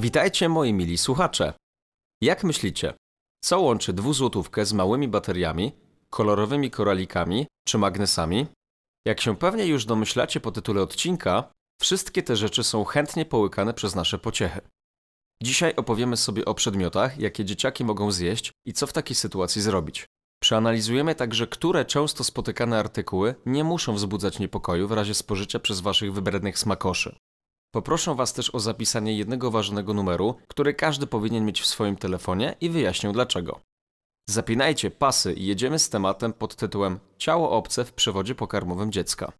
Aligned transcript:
Witajcie 0.00 0.48
moi 0.48 0.72
mili 0.72 0.98
słuchacze. 0.98 1.52
Jak 2.22 2.44
myślicie, 2.44 2.94
co 3.44 3.60
łączy 3.60 3.92
dwuzłotówkę 3.92 4.66
z 4.66 4.72
małymi 4.72 5.08
bateriami, 5.08 5.72
kolorowymi 6.10 6.70
koralikami 6.70 7.46
czy 7.66 7.78
magnesami? 7.78 8.46
Jak 9.06 9.20
się 9.20 9.36
pewnie 9.36 9.66
już 9.66 9.84
domyślacie 9.84 10.40
po 10.40 10.52
tytule 10.52 10.82
odcinka, 10.82 11.52
wszystkie 11.80 12.22
te 12.22 12.36
rzeczy 12.36 12.64
są 12.64 12.84
chętnie 12.84 13.24
połykane 13.24 13.74
przez 13.74 13.94
nasze 13.94 14.18
pociechy. 14.18 14.60
Dzisiaj 15.42 15.76
opowiemy 15.76 16.16
sobie 16.16 16.44
o 16.44 16.54
przedmiotach, 16.54 17.18
jakie 17.18 17.44
dzieciaki 17.44 17.84
mogą 17.84 18.10
zjeść 18.10 18.52
i 18.66 18.72
co 18.72 18.86
w 18.86 18.92
takiej 18.92 19.16
sytuacji 19.16 19.62
zrobić. 19.62 20.06
Przeanalizujemy 20.42 21.14
także, 21.14 21.46
które 21.46 21.84
często 21.84 22.24
spotykane 22.24 22.78
artykuły 22.78 23.34
nie 23.46 23.64
muszą 23.64 23.94
wzbudzać 23.94 24.38
niepokoju 24.38 24.88
w 24.88 24.92
razie 24.92 25.14
spożycia 25.14 25.58
przez 25.58 25.80
waszych 25.80 26.12
wybrednych 26.12 26.58
smakoszy. 26.58 27.16
Poproszę 27.78 28.14
Was 28.14 28.32
też 28.32 28.54
o 28.54 28.60
zapisanie 28.60 29.18
jednego 29.18 29.50
ważnego 29.50 29.94
numeru, 29.94 30.34
który 30.48 30.74
każdy 30.74 31.06
powinien 31.06 31.44
mieć 31.44 31.60
w 31.60 31.66
swoim 31.66 31.96
telefonie 31.96 32.54
i 32.60 32.70
wyjaśnię 32.70 33.12
dlaczego. 33.12 33.60
Zapinajcie 34.30 34.90
pasy 34.90 35.32
i 35.32 35.46
jedziemy 35.46 35.78
z 35.78 35.90
tematem 35.90 36.32
pod 36.32 36.56
tytułem 36.56 36.98
Ciało 37.18 37.50
obce 37.50 37.84
w 37.84 37.92
przewodzie 37.92 38.34
pokarmowym 38.34 38.92
dziecka. 38.92 39.32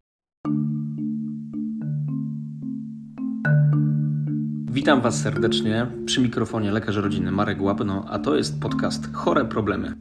Witam 4.71 5.01
Was 5.01 5.23
serdecznie 5.23 5.87
przy 6.07 6.21
mikrofonie 6.21 6.73
lekarz 6.73 6.97
rodziny 6.97 7.31
Marek 7.31 7.63
Łapno, 7.63 8.05
a 8.09 8.19
to 8.19 8.37
jest 8.37 8.61
podcast 8.61 9.15
Chore 9.15 9.45
Problemy. 9.45 9.95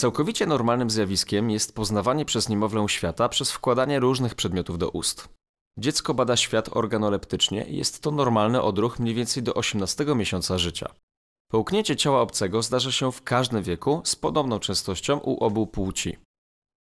Całkowicie 0.00 0.46
normalnym 0.46 0.90
zjawiskiem 0.90 1.50
jest 1.50 1.74
poznawanie 1.74 2.24
przez 2.24 2.48
niemowlę 2.48 2.88
świata 2.88 3.28
przez 3.28 3.52
wkładanie 3.52 4.00
różnych 4.00 4.34
przedmiotów 4.34 4.78
do 4.78 4.90
ust. 4.90 5.28
Dziecko 5.78 6.14
bada 6.14 6.36
świat 6.36 6.76
organoleptycznie 6.76 7.64
i 7.64 7.76
jest 7.76 8.02
to 8.02 8.10
normalny 8.10 8.62
odruch 8.62 8.98
mniej 8.98 9.14
więcej 9.14 9.42
do 9.42 9.54
18 9.54 10.04
miesiąca 10.14 10.58
życia. 10.58 10.94
Połknięcie 11.50 11.96
ciała 11.96 12.20
obcego 12.20 12.62
zdarza 12.62 12.92
się 12.92 13.12
w 13.12 13.22
każdym 13.22 13.62
wieku 13.62 14.02
z 14.04 14.16
podobną 14.16 14.58
częstością 14.58 15.18
u 15.18 15.44
obu 15.44 15.66
płci. 15.66 16.16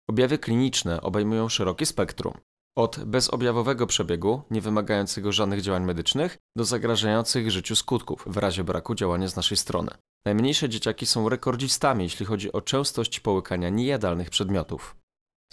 Objawy 0.09 0.38
kliniczne 0.38 1.02
obejmują 1.02 1.50
szerokie 1.50 1.86
spektrum. 1.86 2.34
Od 2.78 3.00
bezobjawowego 3.06 3.88
przebiegu, 3.88 4.42
nie 4.52 4.62
wymagającego 4.62 5.32
żadnych 5.32 5.62
działań 5.62 5.84
medycznych, 5.84 6.38
do 6.58 6.66
zagrażających 6.66 7.52
życiu 7.52 7.76
skutków 7.76 8.24
w 8.28 8.38
razie 8.38 8.64
braku 8.64 8.96
działania 8.96 9.28
z 9.28 9.36
naszej 9.36 9.58
strony. 9.58 9.92
Najmniejsze 10.26 10.70
dzieciaki 10.70 11.06
są 11.06 11.30
rekordzistami, 11.30 12.04
jeśli 12.04 12.26
chodzi 12.26 12.52
o 12.52 12.62
częstość 12.62 13.20
połykania 13.20 13.70
niejadalnych 13.70 14.30
przedmiotów. 14.30 14.96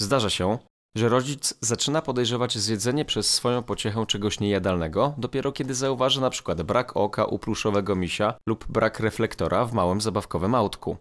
Zdarza 0.01 0.31
się, 0.31 0.59
że 0.97 1.09
rodzic 1.09 1.55
zaczyna 1.61 2.03
podejrzewać 2.03 2.59
zjedzenie 2.59 3.05
przez 3.05 3.31
swoją 3.35 3.63
pociechę 3.63 4.07
czegoś 4.07 4.41
niejadalnego 4.41 5.15
dopiero 5.19 5.53
kiedy 5.53 5.75
zauważy 5.75 6.21
na 6.21 6.31
przykład 6.31 6.63
brak 6.63 6.97
oka 6.97 7.25
u 7.25 7.39
pluszowego 7.39 7.97
misia 7.97 8.35
lub 8.47 8.67
brak 8.69 9.01
reflektora 9.01 9.65
w 9.65 9.73
małym 9.73 10.01
zabawkowym 10.01 10.55
autku. 10.55 10.97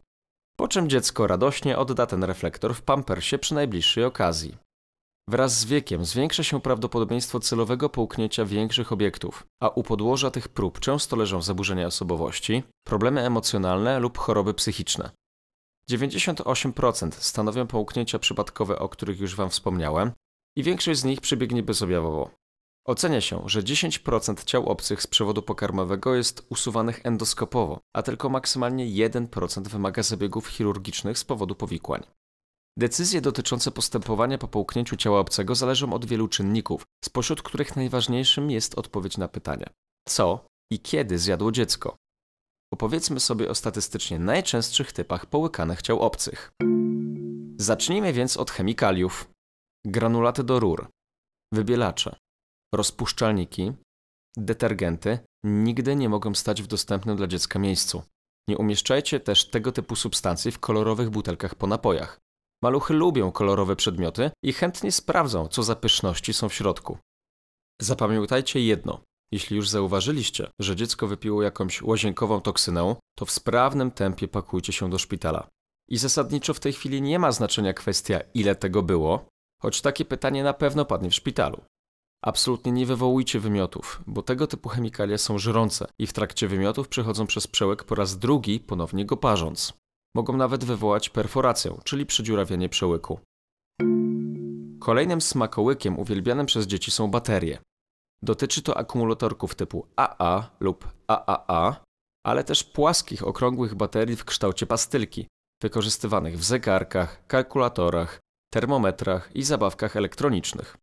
Po 0.56 0.68
czym 0.68 0.90
dziecko 0.90 1.28
radośnie 1.28 1.78
odda 1.78 2.06
ten 2.06 2.24
reflektor 2.24 2.76
w 2.76 2.82
pampersie 2.82 3.38
przy 3.38 3.56
najbliższej 3.56 4.04
okazji. 4.04 4.58
Wraz 5.30 5.60
z 5.60 5.66
wiekiem 5.66 6.06
zwiększa 6.06 6.44
się 6.44 6.62
prawdopodobieństwo 6.62 7.40
celowego 7.40 7.90
połknięcia 7.90 8.46
większych 8.46 8.92
obiektów, 8.92 9.48
a 9.62 9.70
u 9.70 9.84
podłoża 9.84 10.32
tych 10.32 10.48
prób 10.48 10.80
często 10.80 11.16
leżą 11.16 11.42
zaburzenia 11.42 11.88
osobowości, 11.88 12.64
problemy 12.84 13.22
emocjonalne 13.22 14.00
lub 14.00 14.18
choroby 14.18 14.54
psychiczne. 14.54 15.12
98% 15.92 17.12
stanowią 17.12 17.68
połknięcia 17.68 18.20
przypadkowe, 18.20 18.80
o 18.80 18.90
których 18.90 19.20
już 19.20 19.36
Wam 19.36 19.50
wspomniałem, 19.50 20.12
i 20.58 20.64
większość 20.64 21.00
z 21.00 21.04
nich 21.04 21.22
przebiegnie 21.22 21.64
bezobjawowo. 21.64 22.30
Ocenia 22.86 23.22
się, 23.22 23.44
że 23.46 23.64
10% 23.64 24.44
ciał 24.44 24.70
obcych 24.70 25.02
z 25.02 25.08
przewodu 25.08 25.42
pokarmowego 25.42 26.16
jest 26.16 26.46
usuwanych 26.50 27.02
endoskopowo, 27.04 27.80
a 27.94 28.02
tylko 28.02 28.30
maksymalnie 28.30 28.86
1% 28.86 29.68
wymaga 29.68 30.04
zabiegów 30.04 30.48
chirurgicznych 30.48 31.18
z 31.18 31.24
powodu 31.24 31.56
powikłań. 31.56 32.04
Decyzje 32.78 33.22
dotyczące 33.22 33.72
postępowania 33.72 34.38
po 34.38 34.48
połknięciu 34.48 34.96
ciała 34.96 35.20
obcego 35.20 35.56
zależą 35.56 35.94
od 35.94 36.06
wielu 36.06 36.28
czynników, 36.28 36.84
spośród 37.06 37.42
których 37.42 37.76
najważniejszym 37.76 38.52
jest 38.52 38.76
odpowiedź 38.76 39.18
na 39.18 39.28
pytanie: 39.28 39.66
co 40.08 40.46
i 40.72 40.80
kiedy 40.80 41.20
zjadło 41.20 41.52
dziecko? 41.52 41.96
Opowiedzmy 42.74 43.20
sobie 43.20 43.50
o 43.50 43.56
statystycznie 43.56 44.20
najczęstszych 44.20 44.92
typach 44.92 45.26
połykanych 45.26 45.82
ciał 45.82 46.00
obcych. 46.00 46.52
Zacznijmy 47.58 48.14
więc 48.14 48.38
od 48.38 48.52
chemikaliów. 48.52 49.30
Granulaty 49.86 50.44
do 50.44 50.60
rur, 50.60 50.90
wybielacze, 51.54 52.16
rozpuszczalniki, 52.76 53.74
detergenty 54.38 55.20
nigdy 55.44 55.96
nie 55.96 56.10
mogą 56.10 56.36
stać 56.36 56.62
w 56.62 56.68
dostępnym 56.68 57.18
dla 57.18 57.28
dziecka 57.28 57.60
miejscu. 57.60 58.04
Nie 58.50 58.58
umieszczajcie 58.58 59.20
też 59.20 59.50
tego 59.50 59.72
typu 59.72 59.96
substancji 59.96 60.52
w 60.52 60.60
kolorowych 60.60 61.10
butelkach 61.10 61.56
po 61.56 61.68
napojach. 61.68 62.20
Maluchy 62.64 62.94
lubią 62.94 63.32
kolorowe 63.32 63.76
przedmioty 63.76 64.32
i 64.44 64.54
chętnie 64.54 64.92
sprawdzą, 64.92 65.48
co 65.48 65.64
za 65.64 65.76
pyszności 65.76 66.34
są 66.34 66.50
w 66.50 66.54
środku. 66.54 66.98
Zapamiętajcie 67.82 68.60
jedno. 68.60 69.02
Jeśli 69.32 69.56
już 69.58 69.70
zauważyliście, 69.70 70.48
że 70.60 70.76
dziecko 70.76 71.08
wypiło 71.08 71.44
jakąś 71.44 71.82
łazienkową 71.82 72.42
toksynę, 72.42 72.96
to 73.18 73.26
w 73.26 73.32
sprawnym 73.32 73.92
tempie 73.92 74.28
pakujcie 74.28 74.74
się 74.74 74.90
do 74.90 74.98
szpitala. 74.98 75.48
I 75.90 75.98
zasadniczo 75.98 76.54
w 76.54 76.60
tej 76.60 76.74
chwili 76.74 77.02
nie 77.02 77.20
ma 77.20 77.32
znaczenia 77.32 77.74
kwestia, 77.74 78.20
ile 78.34 78.56
tego 78.56 78.84
było, 78.84 79.26
choć 79.62 79.82
takie 79.82 80.06
pytanie 80.06 80.44
na 80.44 80.54
pewno 80.54 80.86
padnie 80.86 81.10
w 81.10 81.16
szpitalu. 81.16 81.62
Absolutnie 82.24 82.72
nie 82.72 82.86
wywołujcie 82.86 83.40
wymiotów, 83.40 84.04
bo 84.08 84.22
tego 84.22 84.48
typu 84.48 84.70
chemikalia 84.70 85.18
są 85.18 85.38
żrące 85.38 85.88
i 86.00 86.08
w 86.08 86.14
trakcie 86.14 86.48
wymiotów 86.48 86.88
przechodzą 86.88 87.28
przez 87.28 87.48
przełek 87.48 87.84
po 87.84 87.96
raz 87.96 88.18
drugi, 88.18 88.60
ponownie 88.60 89.06
go 89.06 89.18
parząc. 89.18 89.74
Mogą 90.16 90.38
nawet 90.38 90.66
wywołać 90.66 91.10
perforację, 91.10 91.78
czyli 91.84 92.06
przedziurawienie 92.06 92.70
przełyku. 92.70 93.20
Kolejnym 94.80 95.22
smakołykiem 95.22 96.00
uwielbianym 96.00 96.46
przez 96.46 96.68
dzieci 96.68 96.92
są 96.92 97.12
baterie. 97.12 97.58
Dotyczy 98.22 98.62
to 98.62 98.78
akumulatorków 98.78 99.56
typu 99.56 99.88
AA 99.96 100.50
lub 100.60 100.88
AAA, 101.08 101.76
ale 102.26 102.44
też 102.44 102.64
płaskich, 102.64 103.28
okrągłych 103.28 103.76
baterii 103.76 104.16
w 104.16 104.26
kształcie 104.26 104.66
pastylki, 104.66 105.28
wykorzystywanych 105.62 106.38
w 106.38 106.44
zegarkach, 106.44 107.28
kalkulatorach, 107.28 108.20
termometrach 108.54 109.36
i 109.36 109.44
zabawkach 109.44 109.96
elektronicznych. 109.96 110.78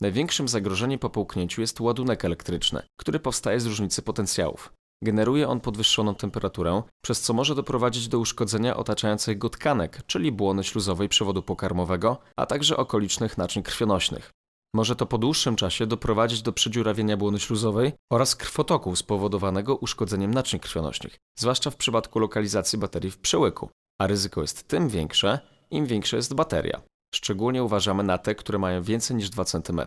Największym 0.00 0.48
zagrożeniem 0.48 0.98
po 0.98 1.10
połknięciu 1.10 1.60
jest 1.60 1.80
ładunek 1.80 2.24
elektryczny, 2.24 2.82
który 3.00 3.20
powstaje 3.20 3.60
z 3.60 3.66
różnicy 3.66 4.02
potencjałów. 4.02 4.72
Generuje 5.02 5.48
on 5.48 5.60
podwyższoną 5.60 6.14
temperaturę, 6.14 6.82
przez 7.04 7.20
co 7.20 7.32
może 7.32 7.54
doprowadzić 7.54 8.08
do 8.08 8.18
uszkodzenia 8.18 8.76
otaczających 8.76 9.38
go 9.38 9.50
tkanek, 9.50 10.02
czyli 10.06 10.32
błony 10.32 10.64
śluzowej 10.64 11.08
przewodu 11.08 11.42
pokarmowego, 11.42 12.18
a 12.36 12.46
także 12.46 12.76
okolicznych 12.76 13.38
naczyń 13.38 13.62
krwionośnych. 13.62 14.30
Może 14.74 14.96
to 14.96 15.06
po 15.06 15.18
dłuższym 15.18 15.56
czasie 15.56 15.86
doprowadzić 15.86 16.42
do 16.42 16.52
przedziurawienia 16.52 17.16
błony 17.16 17.40
śluzowej 17.40 17.92
oraz 18.12 18.36
krwotoku 18.36 18.96
spowodowanego 18.96 19.76
uszkodzeniem 19.76 20.34
naczyń 20.34 20.60
krwionośnych, 20.60 21.16
zwłaszcza 21.38 21.70
w 21.70 21.76
przypadku 21.76 22.18
lokalizacji 22.18 22.78
baterii 22.78 23.10
w 23.10 23.18
przełyku, 23.18 23.70
a 24.00 24.06
ryzyko 24.06 24.40
jest 24.40 24.68
tym 24.68 24.88
większe, 24.88 25.38
im 25.70 25.86
większa 25.86 26.16
jest 26.16 26.34
bateria. 26.34 26.82
Szczególnie 27.14 27.64
uważamy 27.64 28.02
na 28.02 28.18
te, 28.18 28.34
które 28.34 28.58
mają 28.58 28.82
więcej 28.82 29.16
niż 29.16 29.30
2 29.30 29.44
cm. 29.44 29.80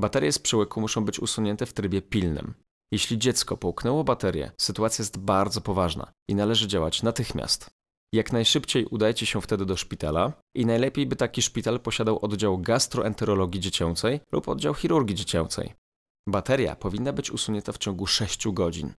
Baterie 0.00 0.32
z 0.32 0.38
przełyku 0.38 0.80
muszą 0.80 1.04
być 1.04 1.20
usunięte 1.20 1.66
w 1.66 1.72
trybie 1.72 2.02
pilnym. 2.02 2.54
Jeśli 2.92 3.18
dziecko 3.18 3.56
połknęło 3.56 4.04
baterię, 4.04 4.50
sytuacja 4.60 5.02
jest 5.02 5.18
bardzo 5.18 5.60
poważna 5.60 6.12
i 6.28 6.34
należy 6.34 6.68
działać 6.68 7.02
natychmiast. 7.02 7.70
Jak 8.14 8.32
najszybciej 8.32 8.86
udajcie 8.86 9.26
się 9.26 9.40
wtedy 9.40 9.66
do 9.66 9.76
szpitala 9.76 10.32
i 10.56 10.66
najlepiej 10.66 11.06
by 11.06 11.16
taki 11.16 11.42
szpital 11.42 11.80
posiadał 11.80 12.24
oddział 12.24 12.58
gastroenterologii 12.58 13.60
dziecięcej 13.60 14.20
lub 14.32 14.48
oddział 14.48 14.74
chirurgii 14.74 15.16
dziecięcej. 15.16 15.72
Bateria 16.28 16.76
powinna 16.76 17.12
być 17.12 17.30
usunięta 17.30 17.72
w 17.72 17.78
ciągu 17.78 18.06
6 18.06 18.48
godzin. 18.48 18.92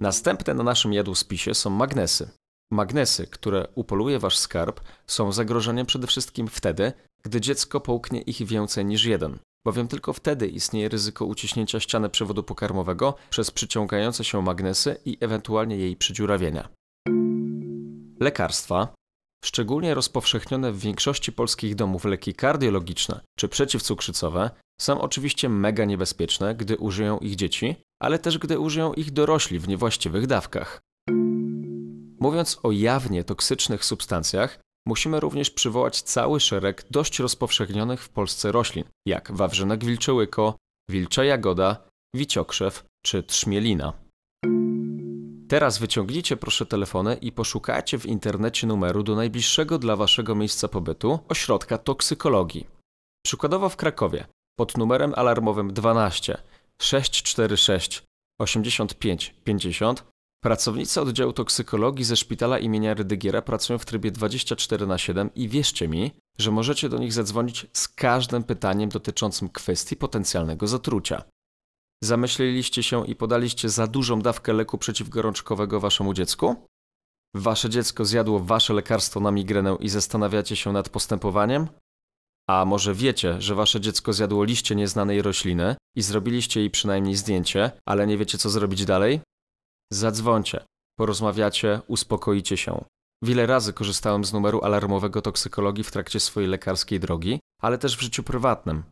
Następne 0.00 0.54
na 0.54 0.62
naszym 0.62 0.92
jadłospisie 0.92 1.54
są 1.54 1.70
magnesy. 1.70 2.30
Magnesy, 2.72 3.26
które 3.26 3.68
upoluje 3.74 4.18
wasz 4.18 4.38
skarb, 4.38 4.80
są 5.06 5.32
zagrożeniem 5.32 5.86
przede 5.86 6.06
wszystkim 6.06 6.48
wtedy, 6.48 6.92
gdy 7.22 7.40
dziecko 7.40 7.80
połknie 7.80 8.20
ich 8.20 8.46
więcej 8.46 8.84
niż 8.84 9.04
jeden, 9.04 9.38
bowiem 9.64 9.88
tylko 9.88 10.12
wtedy 10.12 10.48
istnieje 10.48 10.88
ryzyko 10.88 11.24
uciśnięcia 11.24 11.80
ściany 11.80 12.08
przewodu 12.08 12.42
pokarmowego 12.42 13.14
przez 13.30 13.50
przyciągające 13.50 14.24
się 14.24 14.42
magnesy 14.42 14.96
i 15.04 15.18
ewentualnie 15.20 15.76
jej 15.76 15.96
przydziurawienia. 15.96 16.68
Lekarstwa, 18.20 18.88
szczególnie 19.44 19.94
rozpowszechnione 19.94 20.72
w 20.72 20.78
większości 20.78 21.32
polskich 21.32 21.74
domów 21.74 22.04
leki 22.04 22.34
kardiologiczne 22.34 23.20
czy 23.38 23.48
przeciwcukrzycowe, 23.48 24.50
są 24.80 25.00
oczywiście 25.00 25.48
mega 25.48 25.84
niebezpieczne, 25.84 26.54
gdy 26.54 26.76
użyją 26.76 27.18
ich 27.18 27.36
dzieci, 27.36 27.76
ale 28.02 28.18
też 28.18 28.38
gdy 28.38 28.58
użyją 28.58 28.92
ich 28.92 29.10
dorośli 29.10 29.58
w 29.58 29.68
niewłaściwych 29.68 30.26
dawkach. 30.26 30.80
Mówiąc 32.20 32.60
o 32.62 32.72
jawnie 32.72 33.24
toksycznych 33.24 33.84
substancjach, 33.84 34.58
musimy 34.88 35.20
również 35.20 35.50
przywołać 35.50 36.02
cały 36.02 36.40
szereg 36.40 36.84
dość 36.90 37.18
rozpowszechnionych 37.18 38.02
w 38.02 38.08
Polsce 38.08 38.52
roślin, 38.52 38.84
jak 39.06 39.32
wawrzynek 39.32 39.84
wilczołyko, 39.84 40.56
wilcza 40.90 41.24
jagoda, 41.24 41.76
wiciokrzew 42.14 42.84
czy 43.06 43.22
trzmielina. 43.22 43.92
Teraz 45.48 45.78
wyciągnijcie 45.78 46.36
proszę 46.36 46.66
telefony 46.66 47.14
i 47.14 47.32
poszukajcie 47.32 47.98
w 47.98 48.06
internecie 48.06 48.66
numeru 48.66 49.02
do 49.02 49.14
najbliższego 49.14 49.78
dla 49.78 49.96
waszego 49.96 50.34
miejsca 50.34 50.68
pobytu 50.68 51.18
ośrodka 51.28 51.78
toksykologii. 51.78 52.66
Przykładowo 53.26 53.68
w 53.68 53.76
Krakowie 53.76 54.26
pod 54.58 54.78
numerem 54.78 55.12
alarmowym 55.16 55.72
12 55.72 56.38
646 56.82 58.02
85 58.40 59.34
50 59.44 60.04
pracownicy 60.40 61.00
oddziału 61.00 61.32
toksykologii 61.32 62.04
ze 62.04 62.16
szpitala 62.16 62.58
imienia 62.58 62.94
Rydygiera 62.94 63.42
pracują 63.42 63.78
w 63.78 63.84
trybie 63.84 64.10
24 64.10 64.86
na 64.86 64.98
7 64.98 65.30
i 65.34 65.48
wierzcie 65.48 65.88
mi, 65.88 66.10
że 66.38 66.50
możecie 66.50 66.88
do 66.88 66.98
nich 66.98 67.12
zadzwonić 67.12 67.66
z 67.72 67.88
każdym 67.88 68.44
pytaniem 68.44 68.88
dotyczącym 68.90 69.48
kwestii 69.48 69.96
potencjalnego 69.96 70.66
zatrucia. 70.66 71.22
Zamyśliliście 72.04 72.82
się 72.82 73.06
i 73.06 73.16
podaliście 73.16 73.68
za 73.68 73.86
dużą 73.86 74.20
dawkę 74.20 74.52
leku 74.52 74.78
przeciwgorączkowego 74.78 75.80
waszemu 75.80 76.14
dziecku? 76.14 76.56
Wasze 77.34 77.70
dziecko 77.70 78.04
zjadło 78.04 78.40
wasze 78.40 78.74
lekarstwo 78.74 79.20
na 79.20 79.30
migrenę 79.30 79.76
i 79.80 79.88
zastanawiacie 79.88 80.56
się 80.56 80.72
nad 80.72 80.88
postępowaniem? 80.88 81.68
A 82.48 82.64
może 82.64 82.94
wiecie, 82.94 83.40
że 83.40 83.54
wasze 83.54 83.80
dziecko 83.80 84.12
zjadło 84.12 84.44
liście 84.44 84.74
nieznanej 84.74 85.22
rośliny 85.22 85.76
i 85.96 86.02
zrobiliście 86.02 86.60
jej 86.60 86.70
przynajmniej 86.70 87.14
zdjęcie, 87.14 87.70
ale 87.86 88.06
nie 88.06 88.18
wiecie 88.18 88.38
co 88.38 88.50
zrobić 88.50 88.84
dalej? 88.84 89.20
Zadzwońcie, 89.92 90.64
porozmawiacie, 90.98 91.80
uspokoicie 91.86 92.56
się. 92.56 92.84
Wiele 93.22 93.46
razy 93.46 93.72
korzystałem 93.72 94.24
z 94.24 94.32
numeru 94.32 94.60
alarmowego 94.62 95.22
toksykologii 95.22 95.84
w 95.84 95.90
trakcie 95.90 96.20
swojej 96.20 96.50
lekarskiej 96.50 97.00
drogi, 97.00 97.40
ale 97.62 97.78
też 97.78 97.96
w 97.96 98.00
życiu 98.00 98.22
prywatnym. 98.22 98.82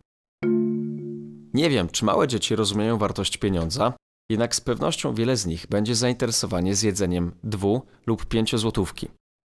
Nie 1.55 1.71
wiem, 1.71 1.89
czy 1.89 2.05
małe 2.05 2.29
dzieci 2.29 2.57
rozumieją 2.57 2.99
wartość 2.99 3.37
pieniądza, 3.37 3.93
jednak 4.31 4.55
z 4.55 4.61
pewnością 4.61 5.15
wiele 5.15 5.37
z 5.37 5.47
nich 5.47 5.67
będzie 5.67 5.95
zainteresowanie 5.95 6.75
zjedzeniem 6.75 7.33
dwu 7.45 7.83
lub 8.07 8.27
pięcio 8.27 8.59
złotówki. 8.59 9.09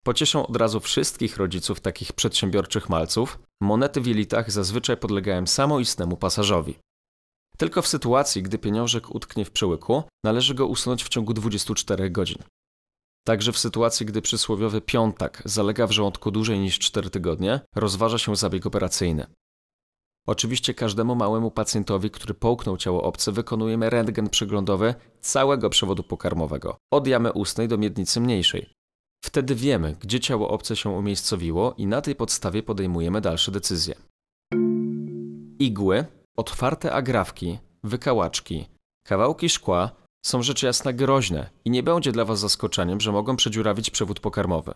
Pocieszą 0.06 0.48
od 0.48 0.56
razu 0.56 0.80
wszystkich 0.80 1.38
rodziców 1.38 1.80
takich 1.80 2.14
przedsiębiorczych 2.14 2.90
malców, 2.90 3.40
monety 3.62 4.02
w 4.02 4.08
jelitach 4.08 4.52
zazwyczaj 4.52 4.98
podlegają 4.98 5.48
samoistnemu 5.48 6.18
pasażowi. 6.18 6.76
Tylko 7.58 7.82
w 7.82 7.88
sytuacji, 7.88 8.44
gdy 8.44 8.58
pieniążek 8.58 9.16
utknie 9.16 9.46
w 9.46 9.52
przełyku, 9.52 10.04
należy 10.24 10.56
go 10.56 10.68
usunąć 10.68 11.04
w 11.04 11.10
ciągu 11.10 11.34
24 11.34 12.10
godzin. 12.10 12.38
Także 13.28 13.52
w 13.52 13.58
sytuacji, 13.58 14.06
gdy 14.06 14.22
przysłowiowy 14.22 14.82
piątak 14.82 15.42
zalega 15.46 15.88
w 15.88 15.92
żołądku 15.92 16.32
dłużej 16.32 16.60
niż 16.60 16.80
4 16.80 17.10
tygodnie, 17.10 17.60
rozważa 17.76 18.18
się 18.18 18.36
zabieg 18.36 18.66
operacyjny. 18.66 19.28
Oczywiście 20.28 20.74
każdemu 20.74 21.16
małemu 21.16 21.52
pacjentowi, 21.52 22.12
który 22.12 22.34
połknął 22.34 22.78
ciało 22.78 23.04
obce, 23.04 23.32
wykonujemy 23.32 23.90
rentgen 23.90 24.30
przeglądowy 24.30 24.96
całego 25.22 25.70
przewodu 25.70 26.04
pokarmowego, 26.04 26.78
od 26.94 27.08
jamy 27.08 27.34
ustnej 27.34 27.68
do 27.68 27.78
miednicy 27.78 28.20
mniejszej. 28.20 28.70
Wtedy 29.26 29.56
wiemy, 29.56 29.96
gdzie 30.00 30.20
ciało 30.20 30.50
obce 30.50 30.76
się 30.76 30.90
umiejscowiło 30.90 31.74
i 31.78 31.88
na 31.88 32.02
tej 32.02 32.16
podstawie 32.16 32.64
podejmujemy 32.64 33.22
dalsze 33.22 33.52
decyzje. 33.52 33.96
Igły, 35.60 36.06
otwarte 36.38 36.92
agrafki, 36.94 37.60
wykałaczki, 37.84 38.68
kawałki 39.06 39.50
szkła 39.50 39.92
są 40.26 40.44
rzecz 40.44 40.64
jasna 40.64 40.94
groźne 40.94 41.50
i 41.66 41.70
nie 41.70 41.84
będzie 41.84 42.12
dla 42.12 42.26
Was 42.26 42.40
zaskoczeniem, 42.40 43.02
że 43.02 43.12
mogą 43.12 43.36
przedziurawić 43.36 43.90
przewód 43.90 44.20
pokarmowy 44.20 44.74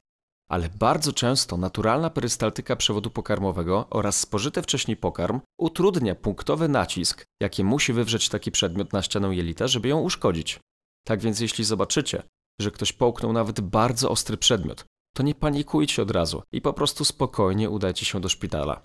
ale 0.52 0.70
bardzo 0.70 1.14
często 1.14 1.58
naturalna 1.58 2.10
perystaltyka 2.10 2.76
przewodu 2.76 3.10
pokarmowego 3.10 3.88
oraz 3.90 4.20
spożyty 4.20 4.62
wcześniej 4.62 4.98
pokarm 4.98 5.42
utrudnia 5.60 6.16
punktowy 6.16 6.68
nacisk, 6.68 7.26
jaki 7.42 7.64
musi 7.64 7.94
wywrzeć 7.94 8.30
taki 8.30 8.52
przedmiot 8.52 8.94
na 8.94 9.02
ścianę 9.02 9.36
jelita, 9.36 9.68
żeby 9.68 9.88
ją 9.88 10.00
uszkodzić. 10.00 10.60
Tak 11.08 11.22
więc 11.22 11.40
jeśli 11.40 11.64
zobaczycie, 11.64 12.24
że 12.62 12.72
ktoś 12.72 12.94
połknął 12.94 13.34
nawet 13.34 13.62
bardzo 13.62 14.10
ostry 14.10 14.38
przedmiot, 14.38 14.86
to 15.16 15.24
nie 15.24 15.36
panikujcie 15.36 16.02
od 16.02 16.12
razu 16.12 16.44
i 16.52 16.62
po 16.62 16.74
prostu 16.74 17.06
spokojnie 17.06 17.70
udajcie 17.70 18.06
się 18.06 18.22
do 18.22 18.30
szpitala. 18.30 18.82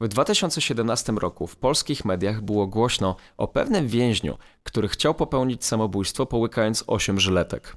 W 0.00 0.08
2017 0.08 1.12
roku 1.12 1.46
w 1.46 1.56
polskich 1.56 2.04
mediach 2.04 2.40
było 2.42 2.66
głośno 2.66 3.16
o 3.36 3.48
pewnym 3.48 3.88
więźniu, 3.88 4.38
który 4.62 4.88
chciał 4.88 5.14
popełnić 5.14 5.64
samobójstwo 5.64 6.26
połykając 6.26 6.84
8 6.86 7.20
żyletek. 7.20 7.76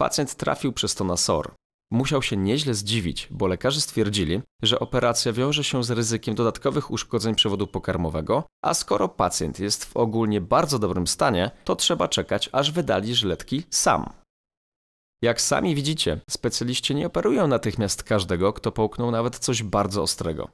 Pacjent 0.00 0.34
trafił 0.34 0.72
przez 0.72 0.94
to 0.94 1.04
na 1.04 1.16
SOR, 1.16 1.54
Musiał 1.90 2.22
się 2.22 2.36
nieźle 2.36 2.74
zdziwić, 2.74 3.28
bo 3.30 3.46
lekarze 3.46 3.80
stwierdzili, 3.80 4.40
że 4.62 4.80
operacja 4.80 5.32
wiąże 5.32 5.64
się 5.64 5.84
z 5.84 5.90
ryzykiem 5.90 6.34
dodatkowych 6.34 6.90
uszkodzeń 6.90 7.34
przewodu 7.34 7.66
pokarmowego, 7.66 8.44
a 8.64 8.74
skoro 8.74 9.08
pacjent 9.08 9.60
jest 9.60 9.84
w 9.84 9.96
ogólnie 9.96 10.40
bardzo 10.40 10.78
dobrym 10.78 11.06
stanie, 11.06 11.50
to 11.64 11.76
trzeba 11.76 12.08
czekać, 12.08 12.48
aż 12.52 12.72
wydali 12.72 13.14
żyletki 13.14 13.62
sam. 13.70 14.12
Jak 15.22 15.40
sami 15.40 15.74
widzicie, 15.74 16.20
specjaliści 16.30 16.94
nie 16.94 17.06
operują 17.06 17.46
natychmiast 17.46 18.02
każdego, 18.02 18.52
kto 18.52 18.72
połknął 18.72 19.10
nawet 19.10 19.38
coś 19.38 19.62
bardzo 19.62 20.02
ostrego. 20.02 20.48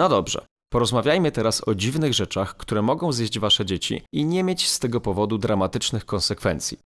No 0.00 0.08
dobrze, 0.08 0.46
porozmawiajmy 0.72 1.32
teraz 1.32 1.68
o 1.68 1.74
dziwnych 1.74 2.14
rzeczach, 2.14 2.56
które 2.56 2.82
mogą 2.82 3.12
zjeść 3.12 3.38
wasze 3.38 3.66
dzieci 3.66 4.02
i 4.12 4.24
nie 4.24 4.44
mieć 4.44 4.68
z 4.68 4.78
tego 4.78 5.00
powodu 5.00 5.38
dramatycznych 5.38 6.06
konsekwencji. 6.06 6.78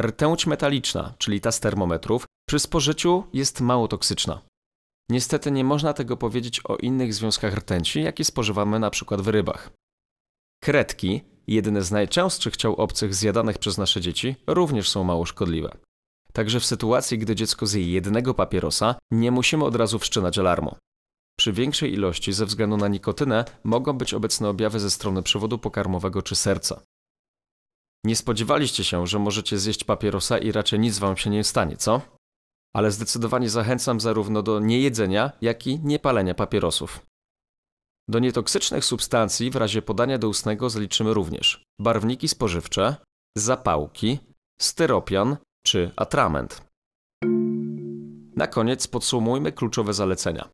Rtęć 0.00 0.46
metaliczna, 0.46 1.14
czyli 1.18 1.40
ta 1.40 1.52
z 1.52 1.60
termometrów, 1.60 2.24
przy 2.48 2.58
spożyciu 2.58 3.24
jest 3.32 3.60
mało 3.60 3.88
toksyczna. 3.88 4.40
Niestety 5.10 5.50
nie 5.50 5.64
można 5.64 5.92
tego 5.92 6.16
powiedzieć 6.16 6.60
o 6.64 6.76
innych 6.76 7.14
związkach 7.14 7.54
rtęci, 7.54 8.02
jakie 8.02 8.24
spożywamy 8.24 8.80
przykład 8.90 9.20
w 9.20 9.28
rybach. 9.28 9.70
Kredki, 10.62 11.22
jedne 11.46 11.82
z 11.82 11.90
najczęstszych 11.90 12.56
ciał 12.56 12.74
obcych 12.74 13.14
zjadanych 13.14 13.58
przez 13.58 13.78
nasze 13.78 14.00
dzieci, 14.00 14.36
również 14.46 14.90
są 14.90 15.04
mało 15.04 15.24
szkodliwe. 15.24 15.76
Także 16.32 16.60
w 16.60 16.64
sytuacji, 16.64 17.18
gdy 17.18 17.34
dziecko 17.34 17.66
zje 17.66 17.92
jednego 17.92 18.34
papierosa, 18.34 18.94
nie 19.10 19.30
musimy 19.30 19.64
od 19.64 19.76
razu 19.76 19.98
wszczynać 19.98 20.38
alarmu. 20.38 20.76
Przy 21.38 21.52
większej 21.52 21.92
ilości 21.92 22.32
ze 22.32 22.46
względu 22.46 22.76
na 22.76 22.88
nikotynę 22.88 23.44
mogą 23.64 23.92
być 23.92 24.14
obecne 24.14 24.48
objawy 24.48 24.80
ze 24.80 24.90
strony 24.90 25.22
przewodu 25.22 25.58
pokarmowego 25.58 26.22
czy 26.22 26.36
serca. 26.36 26.82
Nie 28.04 28.16
spodziewaliście 28.16 28.84
się, 28.84 29.06
że 29.06 29.18
możecie 29.18 29.58
zjeść 29.58 29.84
papierosa 29.84 30.38
i 30.38 30.52
raczej 30.52 30.78
nic 30.78 30.98
wam 30.98 31.16
się 31.16 31.30
nie 31.30 31.44
stanie, 31.44 31.76
co? 31.76 32.00
Ale 32.74 32.90
zdecydowanie 32.90 33.50
zachęcam 33.50 34.00
zarówno 34.00 34.42
do 34.42 34.60
niejedzenia, 34.60 35.32
jak 35.40 35.66
i 35.66 35.80
niepalenia 35.80 36.34
papierosów. 36.34 37.06
Do 38.08 38.18
nietoksycznych 38.18 38.84
substancji 38.84 39.50
w 39.50 39.56
razie 39.56 39.82
podania 39.82 40.18
do 40.18 40.28
ustnego 40.28 40.70
zaliczymy 40.70 41.14
również 41.14 41.64
barwniki 41.80 42.28
spożywcze, 42.28 42.96
zapałki, 43.38 44.18
styropian 44.60 45.36
czy 45.66 45.90
atrament. 45.96 46.62
Na 48.36 48.46
koniec 48.46 48.86
podsumujmy 48.86 49.52
kluczowe 49.52 49.94
zalecenia. 49.94 50.48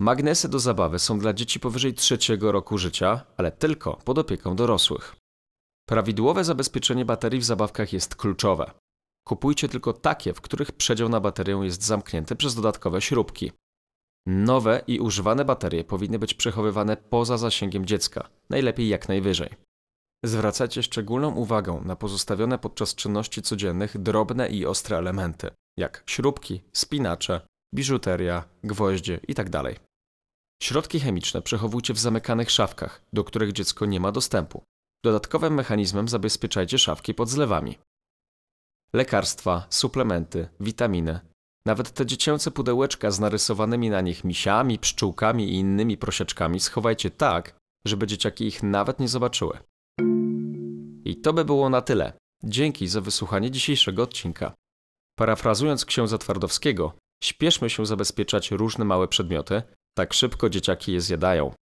Magnesy 0.00 0.48
do 0.48 0.58
zabawy 0.58 0.98
są 0.98 1.18
dla 1.18 1.32
dzieci 1.32 1.60
powyżej 1.60 1.94
trzeciego 1.94 2.52
roku 2.52 2.78
życia, 2.78 3.20
ale 3.36 3.52
tylko 3.52 3.96
pod 3.96 4.18
opieką 4.18 4.56
dorosłych. 4.56 5.16
Prawidłowe 5.88 6.44
zabezpieczenie 6.44 7.04
baterii 7.04 7.40
w 7.40 7.44
zabawkach 7.44 7.92
jest 7.92 8.16
kluczowe. 8.16 8.70
Kupujcie 9.28 9.68
tylko 9.68 9.92
takie, 9.92 10.34
w 10.34 10.40
których 10.40 10.72
przedział 10.72 11.08
na 11.08 11.20
baterię 11.20 11.60
jest 11.62 11.84
zamknięty 11.84 12.36
przez 12.36 12.54
dodatkowe 12.54 13.00
śrubki. 13.00 13.52
Nowe 14.26 14.82
i 14.86 15.00
używane 15.00 15.44
baterie 15.44 15.84
powinny 15.84 16.18
być 16.18 16.34
przechowywane 16.34 16.96
poza 16.96 17.38
zasięgiem 17.38 17.86
dziecka, 17.86 18.28
najlepiej 18.50 18.88
jak 18.88 19.08
najwyżej. 19.08 19.50
Zwracajcie 20.24 20.82
szczególną 20.82 21.34
uwagę 21.34 21.80
na 21.84 21.96
pozostawione 21.96 22.58
podczas 22.58 22.94
czynności 22.94 23.42
codziennych 23.42 23.98
drobne 23.98 24.48
i 24.48 24.66
ostre 24.66 24.98
elementy, 24.98 25.50
jak 25.78 26.02
śrubki, 26.06 26.62
spinacze, 26.72 27.40
biżuteria, 27.74 28.44
gwoździe 28.64 29.20
itd. 29.28 29.62
Środki 30.62 31.00
chemiczne 31.00 31.42
przechowujcie 31.42 31.94
w 31.94 31.98
zamykanych 31.98 32.50
szafkach, 32.50 33.02
do 33.12 33.24
których 33.24 33.52
dziecko 33.52 33.86
nie 33.86 34.00
ma 34.00 34.12
dostępu, 34.12 34.62
Dodatkowym 35.06 35.54
mechanizmem 35.54 36.08
zabezpieczajcie 36.08 36.78
szafki 36.78 37.14
pod 37.14 37.28
zlewami. 37.28 37.78
Lekarstwa, 38.92 39.66
suplementy, 39.70 40.48
witaminy, 40.60 41.20
nawet 41.66 41.90
te 41.90 42.06
dziecięce 42.06 42.50
pudełeczka 42.50 43.10
z 43.10 43.20
narysowanymi 43.20 43.90
na 43.90 44.00
nich 44.00 44.24
misiami, 44.24 44.78
pszczółkami 44.78 45.44
i 45.44 45.54
innymi 45.54 45.96
prosiaczkami 45.96 46.60
schowajcie 46.60 47.10
tak, 47.10 47.58
żeby 47.86 48.06
dzieciaki 48.06 48.46
ich 48.46 48.62
nawet 48.62 49.00
nie 49.00 49.08
zobaczyły. 49.08 49.58
I 51.04 51.16
to 51.16 51.32
by 51.32 51.44
było 51.44 51.70
na 51.70 51.82
tyle. 51.82 52.12
Dzięki 52.44 52.88
za 52.88 53.00
wysłuchanie 53.00 53.50
dzisiejszego 53.50 54.02
odcinka. 54.02 54.54
Parafrazując 55.18 55.84
księdza 55.84 56.18
Twardowskiego, 56.18 56.92
śpieszmy 57.24 57.70
się 57.70 57.86
zabezpieczać 57.86 58.50
różne 58.50 58.84
małe 58.84 59.08
przedmioty, 59.08 59.62
tak 59.98 60.14
szybko 60.14 60.50
dzieciaki 60.50 60.92
je 60.92 61.00
zjadają. 61.00 61.52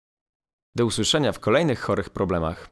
Do 0.76 0.86
usłyszenia 0.86 1.32
w 1.32 1.40
kolejnych 1.40 1.80
chorych 1.80 2.10
problemach. 2.10 2.70